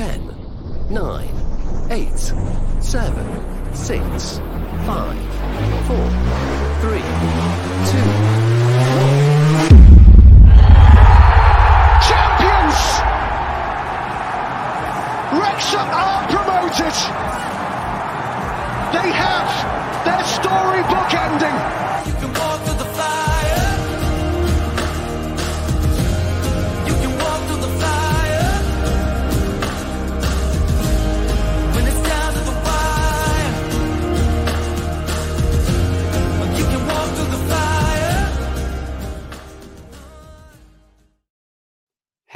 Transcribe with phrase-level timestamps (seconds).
[0.00, 1.28] 10, 9,
[1.90, 4.46] 8, 7, 6, 5,
[5.88, 6.00] 4,
[6.80, 8.00] 3, 2,
[12.00, 12.80] champions!
[15.36, 16.96] Wrexham are promoted!
[18.96, 19.52] They have
[20.06, 20.99] their storybook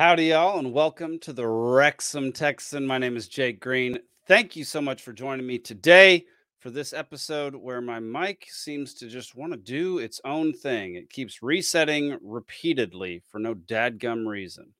[0.04, 2.86] Howdy, y'all, and welcome to the Wrexham Texan.
[2.86, 3.98] My name is Jake Green.
[4.26, 6.26] Thank you so much for joining me today
[6.58, 10.96] for this episode where my mic seems to just want to do its own thing.
[10.96, 14.74] It keeps resetting repeatedly for no dadgum reason.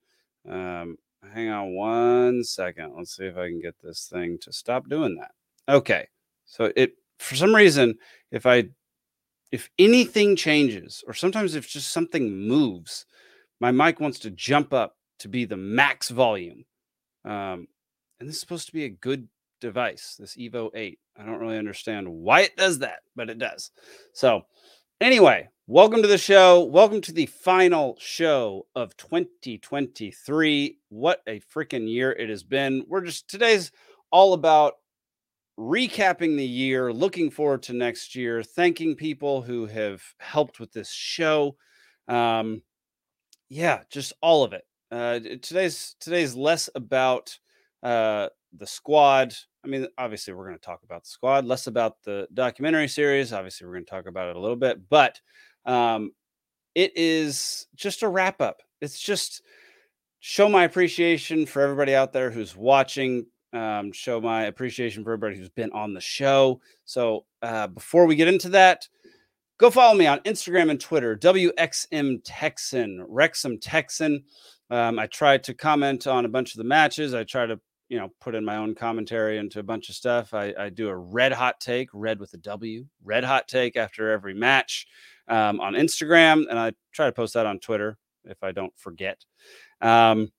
[0.47, 0.98] Um,
[1.33, 2.92] hang on one second.
[2.95, 5.30] Let's see if I can get this thing to stop doing that.
[5.75, 6.06] Okay.
[6.45, 7.94] So it for some reason,
[8.31, 8.64] if I
[9.50, 13.06] if anything changes, or sometimes if just something moves,
[13.59, 16.64] my mic wants to jump up to be the max volume.
[17.24, 17.68] Um,
[18.20, 19.28] and this is supposed to be a good
[19.60, 20.98] device, this Evo 8.
[21.18, 23.70] I don't really understand why it does that, but it does.
[24.12, 24.42] So,
[25.00, 26.64] anyway, welcome to the show.
[26.64, 30.78] Welcome to the final show of 2023.
[30.88, 32.84] What a freaking year it has been.
[32.88, 33.72] We're just today's
[34.10, 34.74] all about
[35.58, 40.90] recapping the year, looking forward to next year, thanking people who have helped with this
[40.90, 41.56] show.
[42.08, 42.62] Um,
[43.48, 44.64] yeah, just all of it.
[44.95, 47.37] Uh, today's today's less about
[47.83, 49.34] uh, the squad.
[49.64, 51.45] I mean, obviously, we're going to talk about the squad.
[51.45, 53.33] Less about the documentary series.
[53.33, 55.20] Obviously, we're going to talk about it a little bit, but
[55.67, 56.12] um,
[56.77, 58.62] it is just a wrap up.
[58.81, 59.42] It's just
[60.20, 63.27] show my appreciation for everybody out there who's watching.
[63.53, 66.61] Um, show my appreciation for everybody who's been on the show.
[66.84, 68.87] So uh, before we get into that,
[69.59, 74.22] go follow me on Instagram and Twitter, WXM Texan, Wrexham Texan.
[74.70, 77.14] Um, I try to comment on a bunch of the matches.
[77.14, 80.34] I try to, you know, put in my own commentary into a bunch of stuff.
[80.34, 84.10] I, I do a red hot take, red with a W, red hot take after
[84.10, 84.86] every match
[85.28, 89.24] um, on Instagram, and I try to post that on Twitter if I don't forget.
[89.80, 90.32] Um,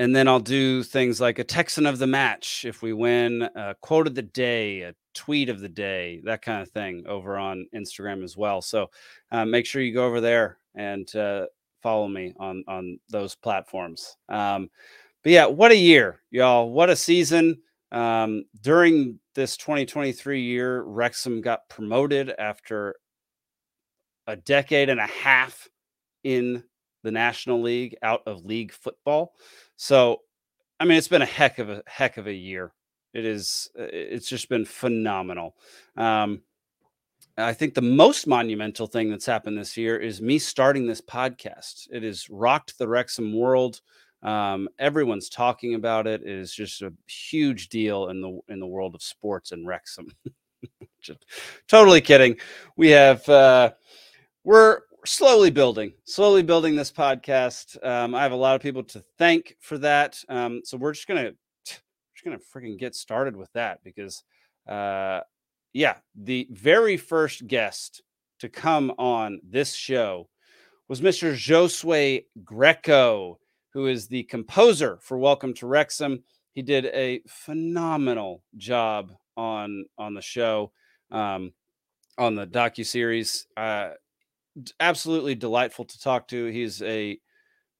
[0.00, 3.74] and then I'll do things like a Texan of the match if we win, a
[3.80, 7.66] quote of the day, a tweet of the day, that kind of thing over on
[7.74, 8.62] Instagram as well.
[8.62, 8.90] So
[9.32, 11.46] uh, make sure you go over there and uh,
[11.82, 14.16] follow me on on those platforms.
[14.28, 14.70] Um,
[15.22, 16.70] but yeah, what a year, y'all!
[16.70, 17.60] What a season!
[17.90, 22.96] Um, during this 2023 year, Wrexham got promoted after
[24.26, 25.68] a decade and a half
[26.24, 26.62] in
[27.02, 29.32] the National League, out of league football.
[29.76, 30.18] So,
[30.80, 32.72] I mean, it's been a heck of a heck of a year.
[33.14, 33.70] It is.
[33.78, 35.56] uh, It's just been phenomenal.
[35.96, 36.42] Um,
[37.38, 41.86] I think the most monumental thing that's happened this year is me starting this podcast.
[41.92, 43.80] It has rocked the Wrexham world.
[44.24, 46.22] Um, everyone's talking about it.
[46.22, 50.08] It is just a huge deal in the in the world of sports and Wrexham.
[51.00, 51.24] Just
[51.68, 52.36] totally kidding.
[52.76, 53.70] We have uh,
[54.42, 57.82] we're slowly building, slowly building this podcast.
[57.86, 60.18] Um, I have a lot of people to thank for that.
[60.28, 61.30] Um, so we're just gonna
[61.64, 61.80] just
[62.24, 64.24] gonna freaking get started with that because
[64.68, 65.20] uh,
[65.72, 68.02] yeah, the very first guest
[68.40, 70.28] to come on this show
[70.88, 71.34] was Mr.
[71.34, 73.38] Giosuè Greco,
[73.72, 76.22] who is the composer for Welcome to Wrexham.
[76.54, 80.72] He did a phenomenal job on on the show,
[81.10, 81.52] um,
[82.16, 83.46] on the docu series.
[83.56, 83.90] Uh,
[84.80, 86.46] absolutely delightful to talk to.
[86.46, 87.18] He's a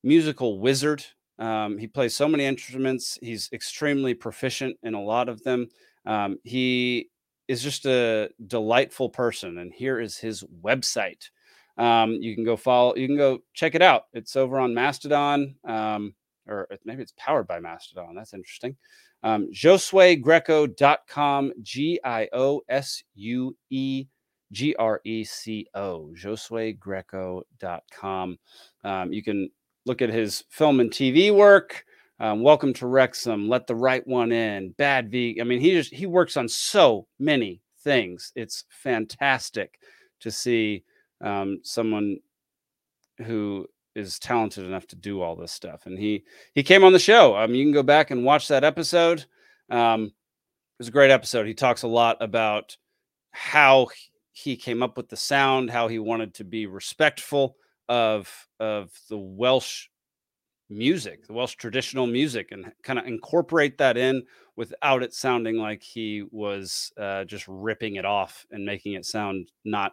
[0.05, 1.05] musical wizard.
[1.39, 3.19] Um, he plays so many instruments.
[3.23, 5.69] He's extremely proficient in a lot of them.
[6.05, 7.09] Um, he
[7.49, 9.59] is just a delightful person.
[9.59, 11.31] And here is his website.
[11.79, 14.05] Um, you can go follow, you can go check it out.
[14.13, 16.15] It's over on Mastodon, um,
[16.47, 18.15] or maybe it's powered by Mastodon.
[18.15, 18.77] That's interesting.
[19.23, 24.07] Um, GiosueGreco.com, G I O S U E
[24.53, 28.39] G R E C O, GiosueGreco.com.
[28.85, 29.51] Um, you can
[29.87, 31.85] look at his film and TV work.
[32.21, 35.39] Um, Welcome to Wrexham, Let the Right One In, Bad V.
[35.41, 38.33] I mean, he just he works on so many things.
[38.35, 39.79] It's fantastic
[40.21, 40.85] to see
[41.21, 42.19] um, someone
[43.19, 45.87] who is talented enough to do all this stuff.
[45.87, 46.25] And he
[46.55, 47.37] he came on the show.
[47.37, 49.25] Um, you can go back and watch that episode.
[49.71, 50.13] Um, it
[50.79, 51.47] was a great episode.
[51.47, 52.77] He talks a lot about
[53.31, 53.89] how
[54.33, 57.57] he came up with the sound, how he wanted to be respectful
[57.89, 59.89] of of the Welsh
[60.71, 64.23] music, the Welsh traditional music, and kind of incorporate that in
[64.57, 69.51] without it sounding like he was uh, just ripping it off and making it sound
[69.65, 69.93] not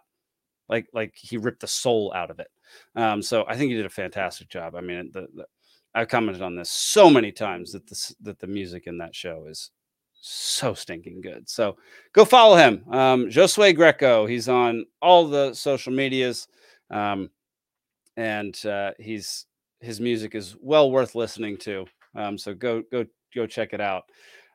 [0.68, 2.48] like like he ripped the soul out of it.
[2.95, 4.75] Um, so I think he did a fantastic job.
[4.75, 5.45] I mean, the, the
[5.94, 9.45] I've commented on this so many times that this that the music in that show
[9.48, 9.71] is
[10.13, 11.48] so stinking good.
[11.48, 11.78] So
[12.13, 14.25] go follow him, um, Giosuè Greco.
[14.25, 16.48] He's on all the social medias,
[16.89, 17.30] um,
[18.18, 19.45] and uh, he's
[19.80, 21.86] his music is well worth listening to.
[22.16, 24.04] Um, so go go go check it out.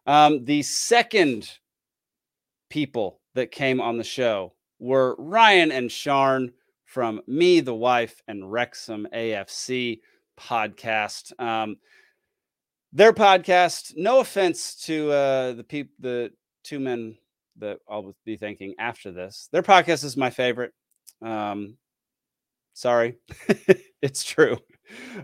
[0.07, 1.51] Um, the second
[2.71, 6.53] people that came on the show were Ryan and Siân
[6.85, 10.01] from Me, the Wife, and Wrexham AFC
[10.39, 11.39] podcast.
[11.41, 11.77] Um,
[12.93, 16.33] their podcast, no offense to uh, the people, the
[16.65, 17.17] two men
[17.59, 19.49] that I'll be thanking after this.
[19.53, 20.73] Their podcast is my favorite.
[21.23, 21.77] Um,
[22.73, 23.19] sorry,
[24.03, 24.59] it's true.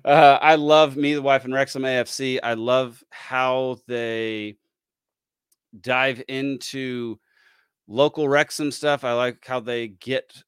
[0.04, 2.38] Uh, I love Me, the Wife, and Wrexham AFC.
[2.42, 4.56] I love how they
[5.80, 7.18] dive into
[7.88, 9.04] local Wrexham stuff.
[9.04, 10.42] I like how they get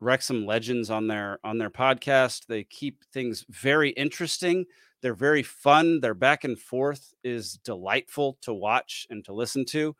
[0.00, 2.46] Wrexham legends on their on their podcast.
[2.46, 4.64] They keep things very interesting.
[5.00, 6.00] They're very fun.
[6.00, 9.94] Their back and forth is delightful to watch and to listen to.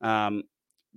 [0.00, 0.44] Um,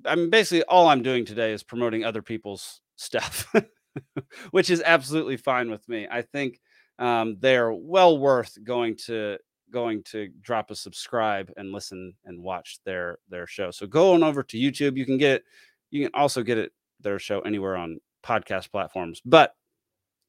[0.05, 3.53] I mean, basically, all I'm doing today is promoting other people's stuff,
[4.51, 6.07] which is absolutely fine with me.
[6.09, 6.59] I think
[6.99, 9.37] um, they are well worth going to
[9.71, 13.71] going to drop a subscribe and listen and watch their their show.
[13.71, 14.97] So go on over to YouTube.
[14.97, 15.43] You can get.
[15.91, 16.71] You can also get it
[17.01, 19.55] their show anywhere on podcast platforms, but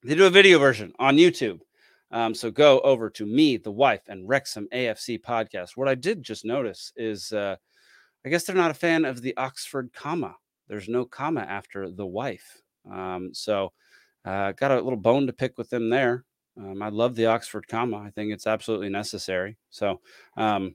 [0.03, 1.61] they do a video version on YouTube.
[2.13, 5.71] Um, so go over to me, the wife, and Wrexham AFC podcast.
[5.77, 7.57] What I did just notice is, uh,
[8.25, 10.37] I guess they're not a fan of the Oxford comma.
[10.69, 12.63] There's no comma after the wife.
[12.91, 13.73] Um, so
[14.25, 16.25] uh, got a little bone to pick with them there.
[16.59, 17.99] Um, I love the Oxford comma.
[17.99, 19.57] I think it's absolutely necessary.
[19.71, 20.01] So,
[20.37, 20.75] um,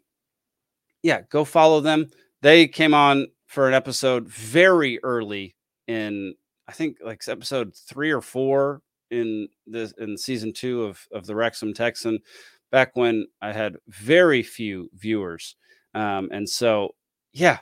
[1.03, 2.07] yeah, go follow them.
[2.41, 5.55] They came on for an episode very early
[5.87, 6.35] in,
[6.67, 11.35] I think, like episode three or four in this in season two of of the
[11.35, 12.19] Wrexham Texan,
[12.71, 15.55] back when I had very few viewers,
[15.93, 16.95] um, and so
[17.33, 17.59] yeah,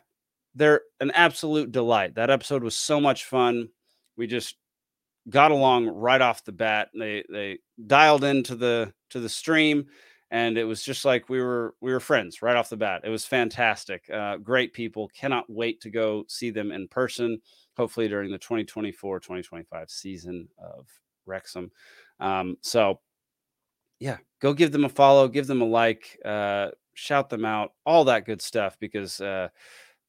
[0.56, 2.16] they're an absolute delight.
[2.16, 3.70] That episode was so much fun.
[4.18, 4.58] We just
[5.30, 6.90] got along right off the bat.
[6.98, 9.88] They they dialed into the to the stream,
[10.32, 13.02] and it was just like we were we were friends right off the bat.
[13.04, 14.10] It was fantastic.
[14.10, 15.10] Uh, great people.
[15.10, 17.40] Cannot wait to go see them in person.
[17.78, 20.88] Hopefully during the 2024-2025 season of
[21.26, 21.72] Wrexham.
[22.20, 23.00] Um, so
[24.00, 28.06] yeah, go give them a follow, give them a like, uh, shout them out, all
[28.06, 29.50] that good stuff because uh,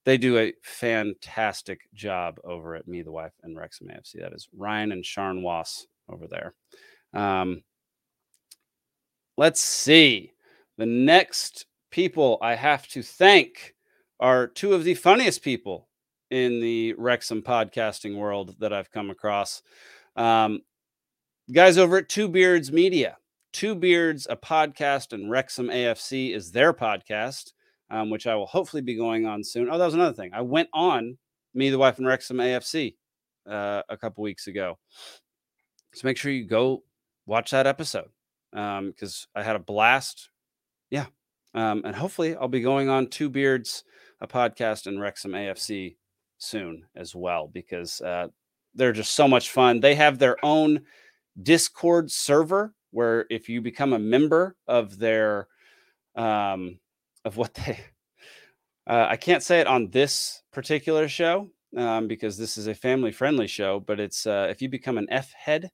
[0.05, 4.21] they do a fantastic job over at Me, the Wife, and Wrexham AFC.
[4.21, 6.55] That is Ryan and Siân Wass over there.
[7.13, 7.63] Um,
[9.37, 10.33] let's see.
[10.79, 13.75] The next people I have to thank
[14.19, 15.89] are two of the funniest people
[16.31, 19.63] in the Wrexham podcasting world that I've come across.
[20.17, 20.61] Um,
[21.53, 23.17] guys over at Two Beards Media.
[23.53, 27.53] Two Beards, a podcast, and Wrexham AFC is their podcast
[27.91, 29.69] um, which I will hopefully be going on soon.
[29.71, 30.31] Oh, that was another thing.
[30.33, 31.19] I went on
[31.55, 32.95] Me, the Wife, and Wrexham AFC
[33.49, 34.79] uh, a couple weeks ago.
[35.95, 36.85] So make sure you go
[37.27, 38.11] watch that episode
[38.53, 40.31] because um, I had a blast.
[40.91, 41.07] Yeah.
[41.55, 43.83] Um, and hopefully I'll be going on Two Beards,
[44.21, 45.97] a podcast, and Wrexham AFC
[46.39, 48.29] soon as well because uh,
[48.75, 49.81] they're just so much fun.
[49.81, 50.83] They have their own
[51.43, 55.49] Discord server where if you become a member of their
[56.17, 56.79] um,
[57.25, 57.79] of what they
[58.87, 63.13] uh, I can't say it on this particular show um, because this is a family
[63.13, 65.71] friendly show, but it's uh, if you become an F head,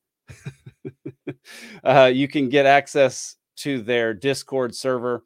[1.85, 5.23] uh, you can get access to their Discord server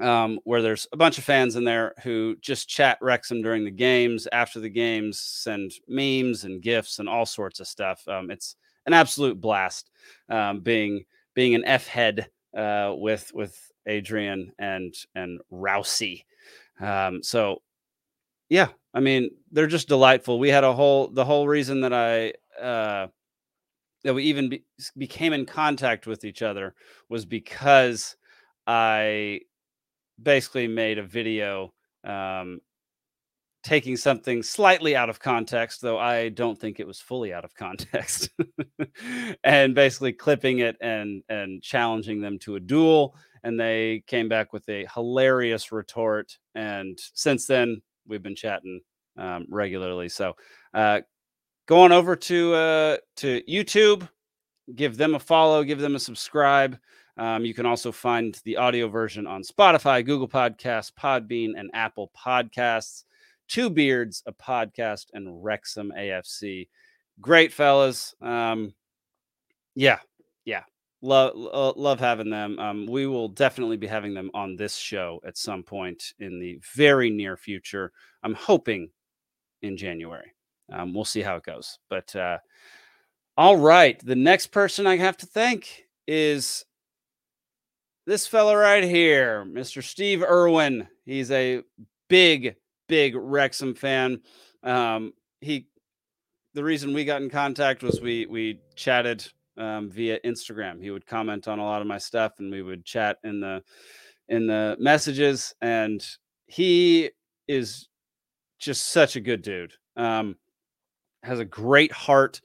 [0.00, 3.70] um, where there's a bunch of fans in there who just chat Wrexham during the
[3.70, 8.06] games, after the games, send memes and gifts and all sorts of stuff.
[8.06, 8.56] Um, it's
[8.86, 9.90] an absolute blast
[10.28, 11.04] um, being
[11.34, 16.24] being an F head uh, with with Adrian and and Rousey.
[16.80, 17.62] Um, so
[18.48, 20.38] yeah, I mean they're just delightful.
[20.38, 23.08] We had a whole the whole reason that I uh,
[24.04, 24.64] that we even be,
[24.96, 26.74] became in contact with each other
[27.08, 28.16] was because
[28.66, 29.40] I
[30.22, 31.72] basically made a video
[32.04, 32.60] um,
[33.68, 37.54] taking something slightly out of context, though I don't think it was fully out of
[37.54, 38.30] context,
[39.44, 44.52] and basically clipping it and and challenging them to a duel and they came back
[44.52, 46.36] with a hilarious retort.
[46.54, 48.80] And since then, we've been chatting
[49.16, 50.08] um, regularly.
[50.08, 50.36] So
[50.74, 51.00] uh,
[51.66, 54.08] go on over to uh, to YouTube,
[54.74, 56.78] give them a follow, give them a subscribe.
[57.16, 62.12] Um, you can also find the audio version on Spotify, Google Podcasts, Podbean, and Apple
[62.16, 63.04] Podcasts.
[63.48, 66.68] Two Beards, a podcast, and Wrexham AFC.
[67.20, 68.14] Great fellas.
[68.20, 68.74] Um,
[69.74, 69.98] yeah,
[70.44, 70.64] yeah.
[71.00, 72.58] Love lo- love having them.
[72.58, 76.60] Um, we will definitely be having them on this show at some point in the
[76.74, 77.92] very near future.
[78.22, 78.90] I'm hoping
[79.62, 80.34] in January.
[80.72, 81.78] Um, we'll see how it goes.
[81.88, 82.38] But uh,
[83.36, 86.64] all right, the next person I have to thank is
[88.06, 89.82] this fella right here, Mr.
[89.82, 90.88] Steve Irwin.
[91.04, 91.62] He's a
[92.08, 92.56] big,
[92.88, 94.20] big Wrexham fan.
[94.62, 95.66] Um, he,
[96.54, 99.26] the reason we got in contact was we we chatted
[99.56, 100.82] um, via Instagram.
[100.82, 103.62] He would comment on a lot of my stuff, and we would chat in the
[104.28, 105.54] in the messages.
[105.60, 106.04] And
[106.46, 107.10] he
[107.46, 107.88] is
[108.58, 109.72] just such a good dude.
[109.96, 110.36] Um,
[111.22, 112.40] has a great heart.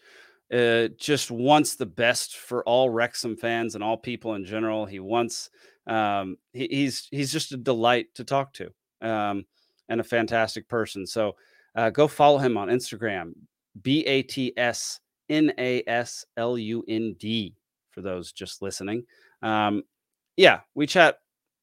[0.54, 4.86] Uh, just wants the best for all Wrexham fans and all people in general.
[4.86, 5.50] He wants
[5.88, 8.70] um, he, he's he's just a delight to talk to
[9.02, 9.46] um,
[9.90, 11.06] and a fantastic person.
[11.06, 11.36] So
[11.76, 13.34] uh, go follow him on Instagram,
[13.82, 15.00] B A T S
[15.30, 17.56] N A S L U N D
[17.92, 19.06] for those just listening.
[19.42, 19.84] Um,
[20.38, 21.20] yeah, we chat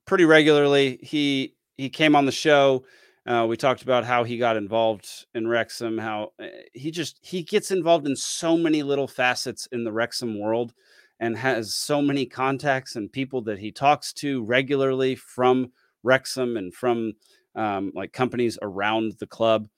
[0.06, 0.98] pretty regularly.
[1.02, 2.84] He he came on the show.
[3.26, 7.42] Uh, we talked about how he got involved in Wrexham, how uh, he just he
[7.42, 10.72] gets involved in so many little facets in the Wrexham world
[11.20, 15.70] and has so many contacts and people that he talks to regularly from
[16.02, 17.12] Wrexham and from
[17.54, 19.68] um, like companies around the club.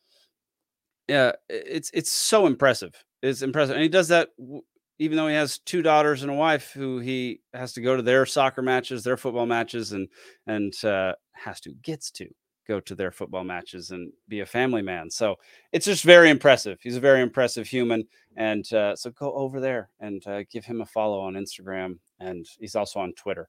[1.08, 2.94] Yeah, it's it's so impressive.
[3.22, 4.30] It's impressive, and he does that
[5.02, 8.02] even though he has two daughters and a wife who he has to go to
[8.02, 10.08] their soccer matches, their football matches, and
[10.46, 12.28] and uh, has to gets to
[12.68, 15.10] go to their football matches and be a family man.
[15.10, 15.34] So
[15.72, 16.78] it's just very impressive.
[16.80, 20.82] He's a very impressive human, and uh, so go over there and uh, give him
[20.82, 23.48] a follow on Instagram, and he's also on Twitter.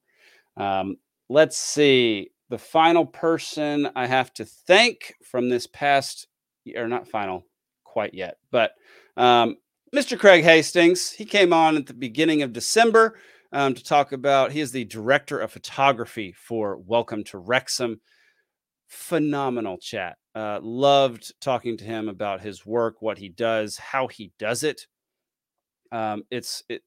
[0.57, 0.95] Um,
[1.29, 6.27] let's see the final person I have to thank from this past
[6.75, 7.47] or not final
[7.83, 8.73] quite yet, but
[9.17, 9.57] um,
[9.91, 10.19] Mr.
[10.19, 11.09] Craig Hastings.
[11.09, 13.17] He came on at the beginning of December
[13.53, 14.51] um, to talk about.
[14.51, 17.99] He is the director of photography for Welcome to Wrexham.
[18.87, 20.17] Phenomenal chat.
[20.35, 24.85] Uh, loved talking to him about his work, what he does, how he does it.
[25.91, 26.83] Um, it's it.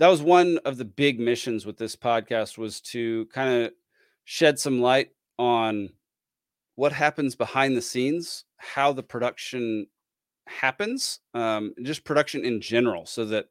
[0.00, 3.72] That was one of the big missions with this podcast was to kind of
[4.24, 5.90] shed some light on
[6.74, 9.86] what happens behind the scenes, how the production
[10.46, 13.46] happens, um, just production in general, so that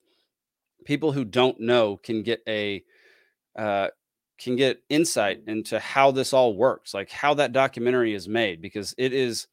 [0.86, 2.84] people who don't know can get a
[3.58, 3.88] uh,
[4.40, 8.96] can get insight into how this all works, like how that documentary is made, because
[8.98, 9.48] it is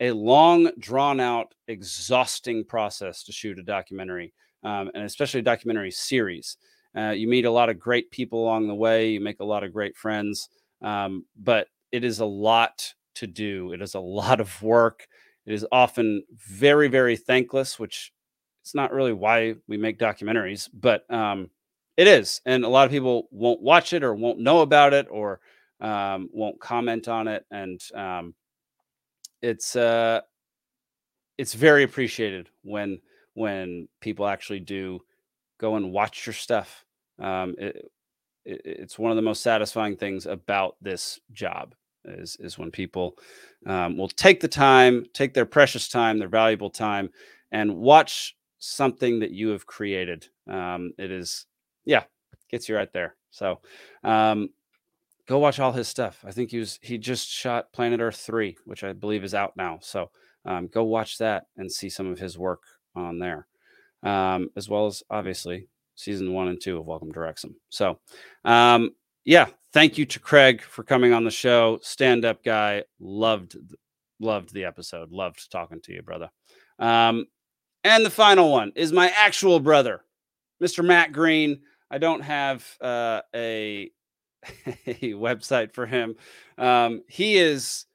[0.00, 5.90] a long, drawn out, exhausting process to shoot a documentary, um, and especially a documentary
[5.90, 6.58] series.
[6.96, 9.62] Uh, you meet a lot of great people along the way, you make a lot
[9.64, 10.48] of great friends,
[10.82, 13.72] um, but it is a lot to do.
[13.72, 15.06] It is a lot of work.
[15.44, 18.12] It is often very, very thankless, which
[18.62, 21.50] it's not really why we make documentaries, but um,
[21.96, 22.40] it is.
[22.46, 25.40] And a lot of people won't watch it or won't know about it or
[25.80, 27.44] um, won't comment on it.
[27.50, 28.34] And um,
[29.40, 30.22] it's uh,
[31.38, 33.00] it's very appreciated when
[33.34, 35.00] when people actually do
[35.58, 36.85] go and watch your stuff.
[37.18, 37.90] Um, it,
[38.44, 43.16] it, it's one of the most satisfying things about this job is is when people
[43.66, 47.10] um, will take the time, take their precious time, their valuable time,
[47.52, 50.28] and watch something that you have created.
[50.48, 51.46] Um, it is,
[51.84, 52.04] yeah,
[52.50, 53.16] gets you right there.
[53.30, 53.60] So,
[54.04, 54.50] um,
[55.26, 56.24] go watch all his stuff.
[56.26, 59.56] I think he was he just shot Planet Earth three, which I believe is out
[59.56, 59.78] now.
[59.82, 60.10] So,
[60.44, 62.62] um, go watch that and see some of his work
[62.94, 63.46] on there,
[64.02, 67.56] um, as well as obviously season one and two of Welcome to Wrexham.
[67.70, 67.98] So,
[68.44, 68.90] um,
[69.24, 71.80] yeah, thank you to Craig for coming on the show.
[71.82, 73.56] Stand up guy, loved
[74.20, 76.30] loved the episode, loved talking to you, brother.
[76.78, 77.26] Um,
[77.84, 80.02] and the final one is my actual brother,
[80.62, 80.84] Mr.
[80.84, 81.60] Matt Green.
[81.90, 83.90] I don't have uh, a,
[84.86, 86.16] a website for him.
[86.58, 87.86] Um, he is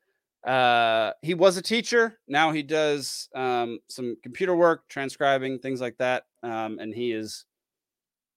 [0.45, 2.17] uh, he was a teacher.
[2.27, 7.45] Now he does um, some computer work, transcribing things like that, um, and he is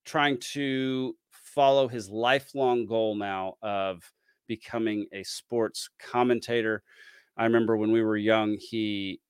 [0.05, 4.03] trying to follow his lifelong goal now of
[4.47, 6.83] becoming a sports commentator.
[7.37, 9.21] I remember when we were young, he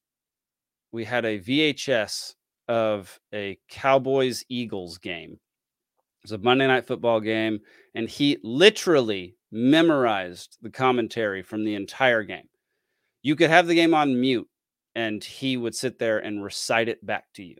[0.93, 2.35] we had a VHS
[2.69, 5.33] of a Cowboys Eagles game.
[5.33, 7.61] It was a Monday night football game,
[7.95, 12.49] and he literally memorized the commentary from the entire game.
[13.23, 14.49] You could have the game on mute,
[14.95, 17.57] and he would sit there and recite it back to you.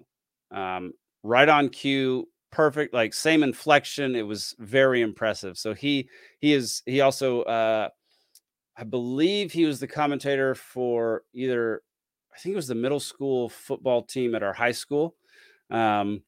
[0.51, 0.93] Um,
[1.23, 4.15] right on cue, perfect, like same inflection.
[4.15, 5.59] It was very impressive.
[5.59, 6.09] So he
[6.39, 7.89] he is he also uh
[8.77, 11.83] I believe he was the commentator for either
[12.33, 15.17] I think it was the middle school football team at our high school.
[15.71, 16.23] Um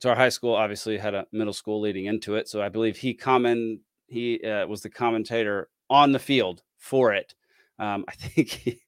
[0.00, 2.48] so our high school obviously had a middle school leading into it.
[2.48, 7.34] So I believe he comment he uh, was the commentator on the field for it.
[7.78, 8.80] Um, I think he,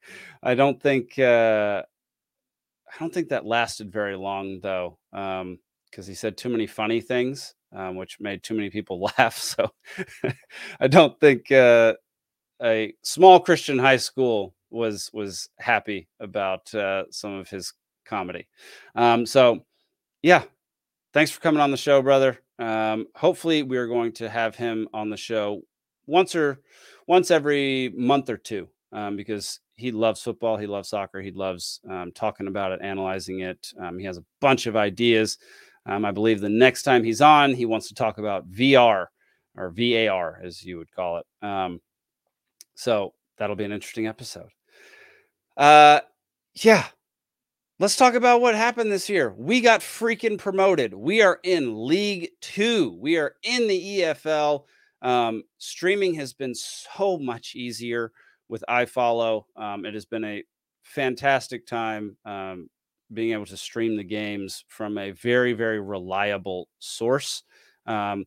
[0.42, 1.82] I don't think uh,
[2.88, 4.98] I don't think that lasted very long though,
[5.90, 9.36] because he said too many funny things, um, which made too many people laugh.
[9.36, 9.70] So
[10.80, 11.94] I don't think uh,
[12.62, 17.72] a small Christian high school was was happy about uh, some of his
[18.04, 18.48] comedy.
[18.94, 19.64] Um, so
[20.22, 20.42] yeah,
[21.12, 22.38] thanks for coming on the show, brother.
[22.58, 25.62] Um, hopefully, we are going to have him on the show
[26.06, 26.60] once or
[27.06, 31.80] once every month or two um, because he loves football, he loves soccer, he loves
[31.90, 33.72] um, talking about it, analyzing it.
[33.78, 35.38] Um, he has a bunch of ideas.
[35.86, 39.06] Um, I believe the next time he's on, he wants to talk about VR
[39.56, 41.46] or VAR, as you would call it.
[41.46, 41.80] Um,
[42.74, 44.48] so that'll be an interesting episode.
[45.56, 46.00] Uh,
[46.54, 46.86] yeah,
[47.78, 49.34] let's talk about what happened this year.
[49.36, 50.92] We got freaking promoted.
[50.92, 52.96] We are in League Two.
[53.00, 54.64] We are in the EFL.
[55.02, 58.12] Um, streaming has been so much easier
[58.48, 59.44] with iFollow.
[59.56, 60.42] Um, it has been a
[60.82, 62.68] fantastic time um,
[63.12, 67.42] being able to stream the games from a very, very reliable source.
[67.86, 68.24] Um,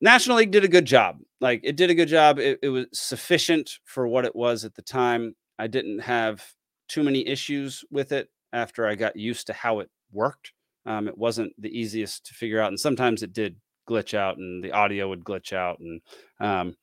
[0.00, 1.18] National League did a good job.
[1.40, 2.38] Like it did a good job.
[2.38, 5.34] It, it, was sufficient for what it was at the time.
[5.58, 6.44] I didn't have
[6.88, 10.52] too many issues with it after I got used to how it worked.
[10.84, 13.56] Um, it wasn't the easiest to figure out, and sometimes it did
[13.88, 15.80] glitch out, and the audio would glitch out.
[15.80, 16.00] And
[16.38, 16.76] um,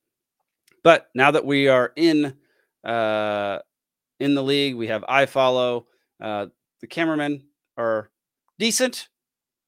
[0.84, 2.34] but now that we are in
[2.84, 3.60] uh,
[4.20, 4.75] in the league.
[4.75, 5.86] We have iFollow.
[6.22, 6.48] Uh,
[6.83, 7.41] the cameramen
[7.77, 8.09] are
[8.59, 9.07] decent.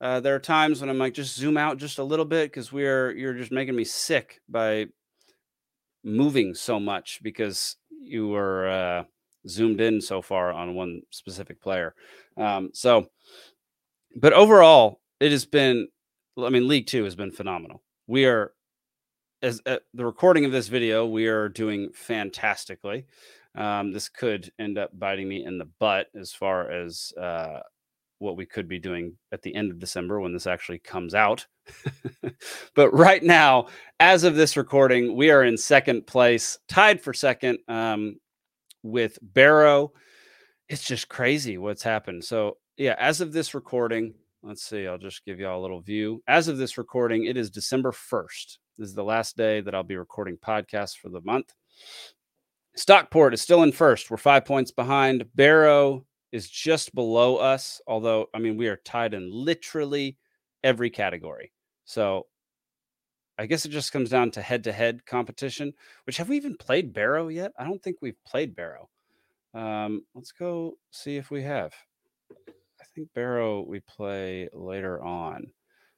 [0.01, 2.73] Uh, there are times when I'm like, just zoom out just a little bit because
[2.73, 4.87] we're you're just making me sick by
[6.03, 9.03] moving so much because you were uh,
[9.47, 11.95] zoomed in so far on one specific player.
[12.35, 13.07] Um, so,
[14.17, 15.87] but overall, it has been.
[16.37, 17.81] I mean, League Two has been phenomenal.
[18.07, 18.51] We are
[19.41, 23.05] as uh, the recording of this video, we are doing fantastically.
[23.55, 27.59] Um, this could end up biting me in the butt as far as uh,
[28.19, 31.45] what we could be doing at the end of December when this actually comes out.
[32.75, 33.67] but right now,
[33.99, 38.17] as of this recording, we are in second place, tied for second um,
[38.83, 39.91] with Barrow.
[40.69, 42.23] It's just crazy what's happened.
[42.23, 44.13] So, yeah, as of this recording,
[44.43, 46.21] let's see, I'll just give y'all a little view.
[46.27, 48.57] As of this recording, it is December 1st.
[48.77, 51.53] This is the last day that I'll be recording podcasts for the month.
[52.75, 54.11] Stockport is still in first.
[54.11, 55.25] We're five points behind.
[55.35, 60.17] Barrow is just below us, although, I mean, we are tied in literally
[60.63, 61.53] every category.
[61.85, 62.27] So
[63.37, 65.73] I guess it just comes down to head to head competition,
[66.05, 67.51] which have we even played Barrow yet?
[67.57, 68.89] I don't think we've played Barrow.
[69.53, 71.73] Um, let's go see if we have.
[72.47, 75.47] I think Barrow we play later on.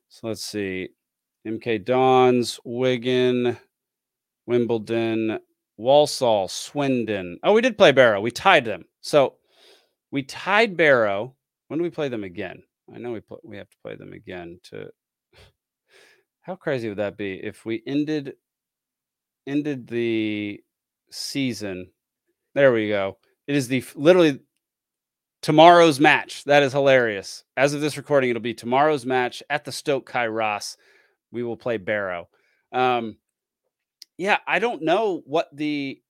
[0.10, 0.90] So let's see.
[1.48, 3.58] MK Dons, Wigan,
[4.46, 5.40] Wimbledon,
[5.78, 7.40] Walsall, Swindon.
[7.44, 8.22] Oh, we did play Barrow.
[8.22, 8.86] We tied them.
[9.02, 9.36] So
[10.12, 11.36] we tied Barrow.
[11.68, 12.64] When do we play them again?
[12.94, 14.90] I know we put, we have to play them again to
[16.42, 18.34] how crazy would that be if we ended
[19.46, 20.60] ended the
[21.12, 21.92] season?
[22.56, 23.18] There we go.
[23.46, 24.40] It is the literally
[25.42, 26.44] tomorrow's match.
[26.46, 27.44] That is hilarious.
[27.56, 30.76] As of this recording, it'll be tomorrow's match at the SToK Cae Ras
[31.32, 32.30] we will play Barrow.
[32.72, 33.18] Um,
[34.18, 36.02] yeah, I don't know what the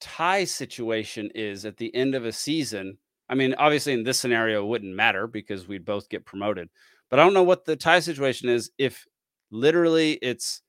[0.00, 2.98] tie situation is at the end of a season.
[3.28, 6.68] I mean, obviously, in this scenario, it wouldn't matter because we'd both get promoted.
[7.10, 9.06] But I don't know what the tie situation is if
[9.50, 10.62] literally it's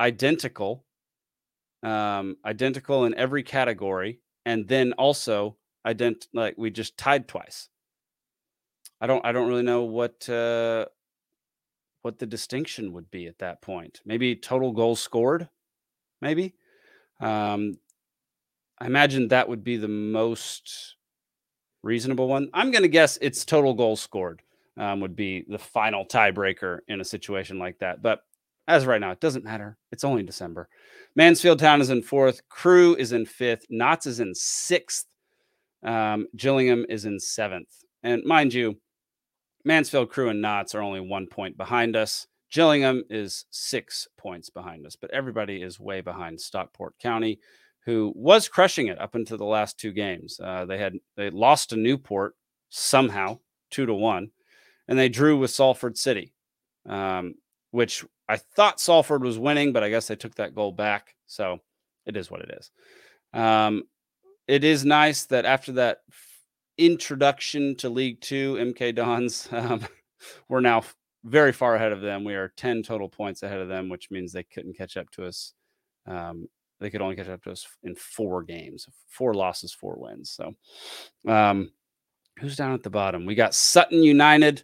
[0.00, 0.84] identical,
[1.82, 7.68] um, identical in every category, and then also ident like we just tied twice.
[9.00, 10.86] I don't I don't really know what uh,
[12.02, 14.00] what the distinction would be at that point.
[14.04, 15.48] Maybe total goals scored,
[16.20, 16.54] maybe.
[17.20, 17.78] Um,
[18.78, 20.96] I imagine that would be the most
[21.82, 22.48] reasonable one.
[22.54, 24.42] I'm going to guess it's total goals scored
[24.76, 28.02] um, would be the final tiebreaker in a situation like that.
[28.02, 28.20] But
[28.68, 29.76] as right now, it doesn't matter.
[29.90, 30.68] It's only December.
[31.16, 32.42] Mansfield Town is in fourth.
[32.48, 33.66] Crewe is in fifth.
[33.70, 35.06] Notts is in sixth.
[35.82, 37.70] Um, Gillingham is in seventh.
[38.02, 38.76] And mind you,
[39.68, 42.26] Mansfield Crewe and Notts are only one point behind us.
[42.50, 47.38] Gillingham is six points behind us, but everybody is way behind Stockport County,
[47.84, 50.40] who was crushing it up until the last two games.
[50.42, 52.34] Uh, they had they lost to Newport
[52.70, 54.30] somehow, two to one,
[54.88, 56.32] and they drew with Salford City,
[56.88, 57.34] um,
[57.70, 61.14] which I thought Salford was winning, but I guess they took that goal back.
[61.26, 61.58] So
[62.06, 62.70] it is what it is.
[63.38, 63.82] Um,
[64.46, 65.98] it is nice that after that
[66.78, 69.86] introduction to League Two, MK Dons, um,
[70.48, 70.82] we're now
[71.24, 72.24] very far ahead of them.
[72.24, 75.26] We are 10 total points ahead of them, which means they couldn't catch up to
[75.26, 75.52] us.
[76.06, 76.48] Um,
[76.80, 80.30] they could only catch up to us in four games, four losses, four wins.
[80.30, 80.54] So,
[81.30, 81.72] um,
[82.38, 83.26] who's down at the bottom?
[83.26, 84.62] We got Sutton United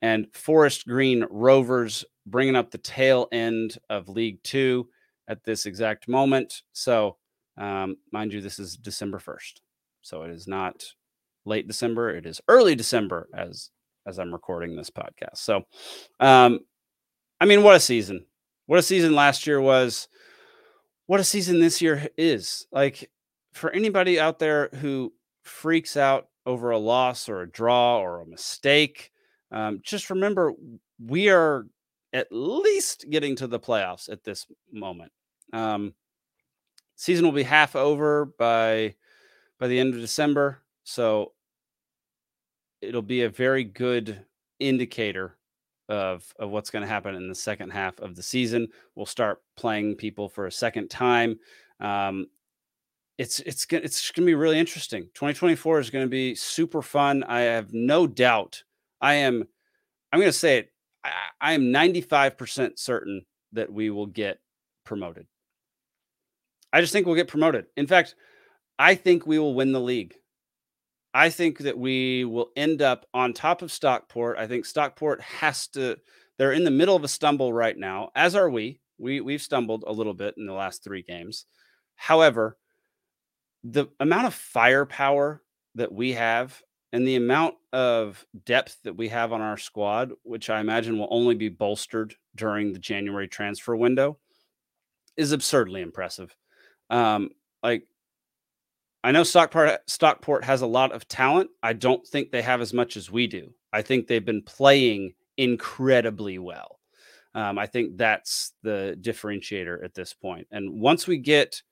[0.00, 4.88] and Forest Green Rovers bringing up the tail end of League Two
[5.28, 6.62] at this exact moment.
[6.72, 7.18] So,
[7.58, 9.60] um, mind you, this is December 1st.
[10.00, 10.84] So it is not
[11.44, 12.10] late December.
[12.10, 13.70] It is early December as
[14.06, 15.36] as I'm recording this podcast.
[15.36, 15.62] So,
[16.18, 16.60] um,
[17.40, 18.26] I mean, what a season!
[18.66, 20.08] What a season last year was.
[21.06, 22.66] What a season this year is.
[22.72, 23.10] Like
[23.52, 28.26] for anybody out there who freaks out over a loss or a draw or a
[28.26, 29.10] mistake,
[29.50, 30.52] um, just remember
[31.04, 31.66] we are
[32.12, 35.12] at least getting to the playoffs at this moment.
[35.52, 35.94] Um,
[36.96, 38.94] season will be half over by
[39.58, 41.32] by the end of December, so
[42.80, 44.24] it'll be a very good
[44.58, 45.36] indicator
[45.88, 48.68] of of what's going to happen in the second half of the season.
[48.94, 51.38] We'll start playing people for a second time.
[51.80, 52.26] Um,
[53.18, 55.02] it's it's it's going to be really interesting.
[55.14, 57.22] 2024 is going to be super fun.
[57.24, 58.62] I have no doubt.
[59.00, 59.44] I am.
[60.12, 60.72] I'm going to say it.
[61.04, 64.40] I, I am 95% certain that we will get
[64.84, 65.26] promoted.
[66.72, 67.66] I just think we'll get promoted.
[67.76, 68.14] In fact,
[68.78, 70.14] I think we will win the league.
[71.14, 74.38] I think that we will end up on top of Stockport.
[74.38, 75.96] I think Stockport has to,
[76.38, 78.80] they're in the middle of a stumble right now, as are we.
[78.98, 81.46] We we've stumbled a little bit in the last three games.
[81.96, 82.56] However,
[83.64, 85.42] the amount of firepower
[85.74, 90.50] that we have and the amount of depth that we have on our squad, which
[90.50, 94.18] I imagine will only be bolstered during the January transfer window,
[95.16, 96.34] is absurdly impressive.
[96.90, 97.30] Um,
[97.62, 97.86] like
[99.04, 101.50] I know Stockport Stockport has a lot of talent.
[101.62, 103.52] I don't think they have as much as we do.
[103.72, 106.78] I think they've been playing incredibly well.
[107.34, 110.46] Um, I think that's the differentiator at this point.
[110.50, 111.62] And once we get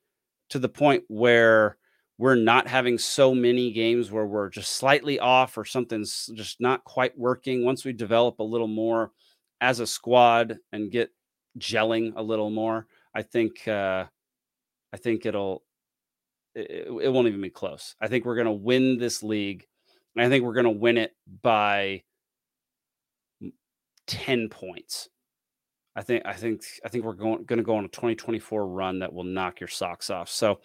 [0.49, 1.77] to the point where
[2.19, 6.85] we're not having so many games where we're just slightly off or something's just not
[6.85, 9.13] quite working, once we develop a little more
[9.61, 11.11] as a squad and get
[11.59, 14.07] gelling a little more, I think uh,
[14.93, 15.63] I think it'll
[16.55, 17.95] it, it won't even be close.
[18.01, 19.67] I think we're going to win this league.
[20.17, 22.03] I think we're going to win it by
[24.07, 25.09] 10 points.
[25.97, 29.01] I think I think I think we're going going to go on a 2024 run
[29.01, 30.29] that will knock your socks off.
[30.29, 30.61] So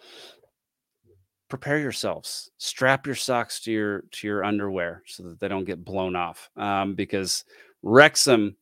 [1.48, 2.50] prepare yourselves.
[2.58, 6.48] Strap your socks to your to your underwear so that they don't get blown off.
[6.56, 7.44] Um, because
[7.82, 8.56] Wrexham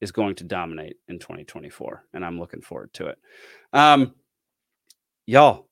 [0.00, 3.18] is going to dominate in 2024, and I'm looking forward to it.
[3.72, 4.14] Um,
[5.26, 5.65] y'all,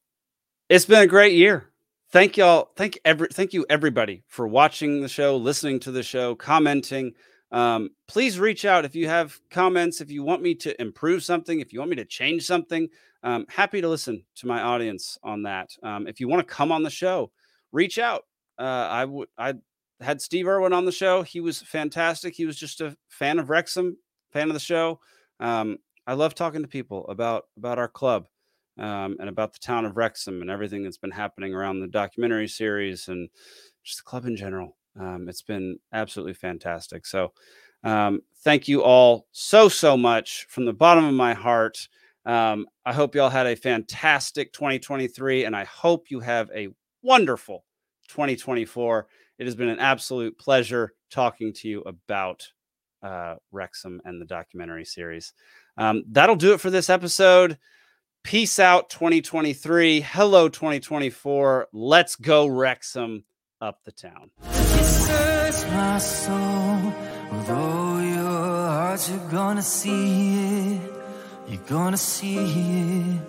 [0.69, 1.71] it's been a great year.
[2.11, 2.71] Thank y'all.
[2.77, 7.13] Thank every thank you everybody for watching the show, listening to the show, commenting.
[7.51, 11.61] Um, please reach out if you have comments, if you want me to improve something,
[11.61, 12.89] if you want me to change something.
[13.23, 15.71] Um, happy to listen to my audience on that.
[15.83, 17.31] Um, if you want to come on the show,
[17.73, 18.25] reach out.
[18.59, 19.55] Uh, I would I
[20.01, 21.23] had Steve Irwin on the show.
[21.23, 22.35] He was fantastic.
[22.35, 23.97] He was just a fan of Wrexham,
[24.33, 25.01] fan of the show.
[25.41, 28.27] Um, I love talking to people about about our club
[28.79, 32.49] um, and about the town of Wrexham and everything that's been happening around the documentary
[32.49, 33.29] series and
[33.83, 34.77] just the club in general.
[34.99, 37.07] Um, it's been absolutely fantastic.
[37.07, 37.33] So,
[37.83, 41.89] um, thank you all so, so much from the bottom of my heart.
[42.25, 46.69] Um, I hope you all had a fantastic 2023 and I hope you have a
[47.03, 47.65] wonderful
[48.09, 49.07] 2024.
[49.39, 52.49] It has been an absolute pleasure talking to you about
[53.03, 55.35] uh, Wrexham and the documentary series.
[55.77, 57.59] Um, that'll do it for this episode.
[58.25, 60.01] Peace out 2023.
[60.01, 61.69] Hello 2024.
[61.75, 63.25] Let's go Wrexham
[63.61, 64.31] up the town.
[64.51, 66.77] search my soul
[67.31, 70.81] with your heart, you're gonna see it.
[71.49, 73.21] You're gonna see it.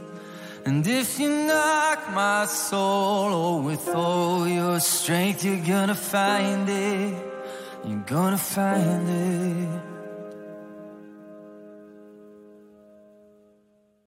[0.65, 7.21] And if you knock my soul oh, with all your strength, you're gonna find it.
[7.83, 9.94] You're gonna find it.